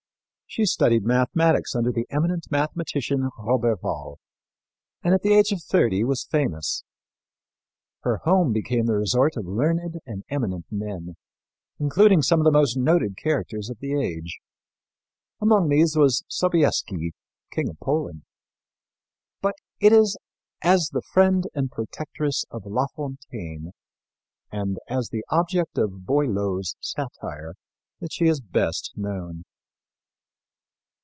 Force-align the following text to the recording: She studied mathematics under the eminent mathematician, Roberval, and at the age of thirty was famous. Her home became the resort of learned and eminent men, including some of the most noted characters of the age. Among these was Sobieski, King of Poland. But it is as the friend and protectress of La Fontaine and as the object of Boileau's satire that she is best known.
She 0.53 0.65
studied 0.65 1.05
mathematics 1.05 1.73
under 1.77 1.93
the 1.93 2.05
eminent 2.09 2.47
mathematician, 2.51 3.29
Roberval, 3.39 4.17
and 5.01 5.13
at 5.13 5.21
the 5.21 5.33
age 5.33 5.53
of 5.53 5.63
thirty 5.63 6.03
was 6.03 6.25
famous. 6.29 6.83
Her 8.01 8.17
home 8.25 8.51
became 8.51 8.85
the 8.85 8.97
resort 8.97 9.37
of 9.37 9.45
learned 9.45 10.01
and 10.05 10.25
eminent 10.27 10.65
men, 10.69 11.15
including 11.79 12.21
some 12.21 12.41
of 12.41 12.43
the 12.43 12.51
most 12.51 12.75
noted 12.75 13.15
characters 13.15 13.69
of 13.69 13.79
the 13.79 13.93
age. 13.97 14.39
Among 15.39 15.69
these 15.69 15.95
was 15.95 16.25
Sobieski, 16.27 17.13
King 17.53 17.69
of 17.69 17.79
Poland. 17.79 18.23
But 19.41 19.55
it 19.79 19.93
is 19.93 20.17
as 20.61 20.89
the 20.89 21.01
friend 21.01 21.45
and 21.53 21.71
protectress 21.71 22.43
of 22.51 22.65
La 22.65 22.87
Fontaine 22.87 23.71
and 24.51 24.79
as 24.89 25.11
the 25.11 25.23
object 25.29 25.77
of 25.77 26.05
Boileau's 26.05 26.75
satire 26.81 27.53
that 28.01 28.11
she 28.11 28.25
is 28.25 28.41
best 28.41 28.91
known. 28.97 29.45